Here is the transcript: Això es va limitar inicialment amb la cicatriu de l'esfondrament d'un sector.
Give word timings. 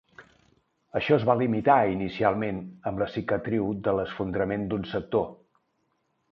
Això 0.99 1.17
es 1.17 1.25
va 1.29 1.35
limitar 1.41 1.75
inicialment 1.91 2.63
amb 2.93 3.03
la 3.05 3.09
cicatriu 3.17 3.71
de 3.89 3.97
l'esfondrament 4.01 4.69
d'un 4.73 4.91
sector. 4.97 5.33